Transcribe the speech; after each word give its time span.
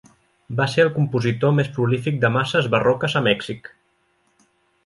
Va 0.59 0.65
ser 0.75 0.85
el 0.85 0.89
compositor 0.95 1.53
més 1.59 1.69
prolífic 1.75 2.19
de 2.25 2.31
masses 2.39 2.71
barroques 2.77 3.19
a 3.21 3.25
Mèxic. 3.31 3.71